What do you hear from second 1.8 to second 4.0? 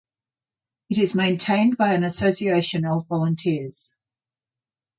an association of volunteers.